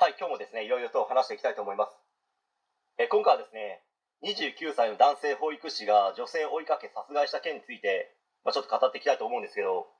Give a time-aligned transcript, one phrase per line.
[0.00, 1.92] はい、今日もですね、いろいろと話していきたいと思います。
[2.96, 3.84] え今回はですね、
[4.24, 9.92] 29歳の男性保育士が女性を追いかけ殺害した件について、まあ、ちょっと語っていきたいと思うんですけど、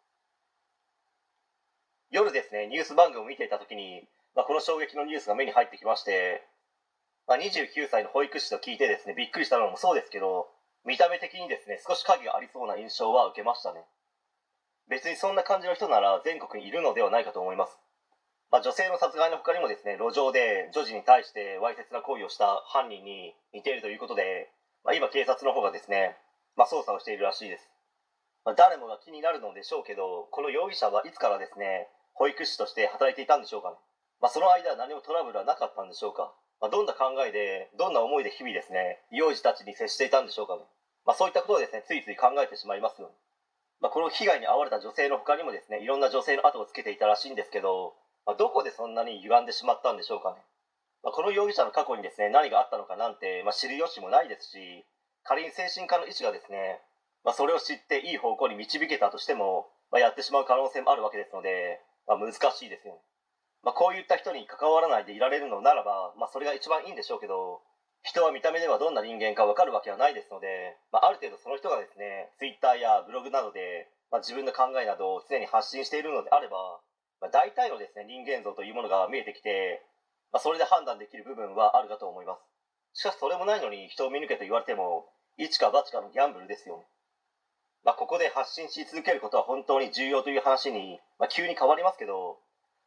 [2.09, 6.49] 夜ですね、ニュース番組を見ていた時に、まあ、この衝撃のニュースが目に入ってきまして、
[7.29, 10.49] まあ、29歳の保育士と聞いてですね、びっくりしたのもそうですけど、
[10.87, 13.85] 見た目的にですね、少し影がありそうな印象は受けましたね。
[14.89, 17.77] 別にそんな感じの人なら全国にいるのではないかと思います。
[18.51, 24.51] まあ、女性の殺害の他にもですね路上で女児に対してわいせつな行為をした犯人に似ているということで、
[24.85, 26.19] まあ、今警察の方がですね、
[26.59, 27.71] まあ、捜査をしているらしいです、
[28.45, 33.77] まあ、誰もが気になるのでしょうけどこの容疑者はいつからですね保育士として働いていたんでしょうかね、
[34.21, 40.67] まあ、その間何もトラブルはなかったんでしょうか、まあ、どんな考えでどんな思いで日々ですね幼児たちに接していたんでしょうかね、
[41.07, 43.15] まあ、そういったことをですねついつい考えてしまいますよね
[43.81, 47.95] まあ、この被害に遭われた女性の他にもですねいろんな女性の後をつけていたらしいんですけど
[48.27, 50.37] まあ、どこでそんなに歪んでしまったんでしょうかね、
[51.03, 54.85] まあ、この容疑者の過去にですね何があったのかなんて、まあ、知る由もないですし
[55.25, 56.81] 仮に精神科の医師がですね、
[57.25, 63.01] まあ、それを知っていい方向に導けたとしても、まあ、やってしまう可能性もあるわけですので、まあ、難しいですよね、
[63.65, 67.61] まあ、こういった人に関わらないでいられるのならば、まあ、それが一番いいんでしょうけど
[68.03, 76.81] 人は見た目ではどんな人間か分かるわけはないですので、まあ、ある程度その人がですね Twitter やブログなどで、まあ、自分の考えなどを常に発信しているのであれば
[77.21, 79.85] まあ、大体のですね人間像というものが見えてきて、
[80.33, 82.41] まあ、それで判断できる部分はあるかと思います。
[82.93, 85.07] しかしそれもないのに人を見抜けと言われても
[85.39, 86.83] 一か八かのギャンブルですよね、
[87.85, 92.39] まあ、ここで発信し続けることは本当に重要という話に、まあ、急に変わりますけど、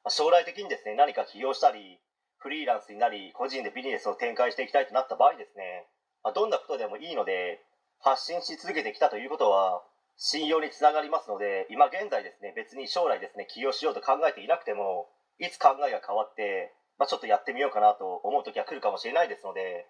[0.04, 2.00] まあ、将来的にですね何か起業したり
[2.38, 5.88] フリーランスになり個人でビジネスを展開していきたいとなった場合ですね、
[6.24, 7.64] まあ、どんなことでもいいので
[8.02, 9.82] 発信し続けてきたということは
[10.18, 19.88] 信用につながりますので今現在ですね別に将来ですね起業しようと考えていなくてもいつ考えが変わって、まあ、ちょっとやってみようかなと思う時は来るかもしれないですので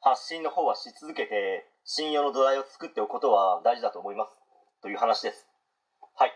[0.00, 4.30] 発信の方はし続けて信用の土台を作っておくことは大事だと思います。
[4.82, 5.46] という話です。
[6.14, 6.32] はい、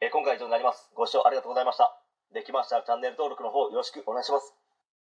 [0.00, 0.90] えー今回は以上になります。
[0.94, 1.98] ご視聴ありがとうございました。
[2.32, 4.61] できましたらチャンネル登録の方よろしくお願いします。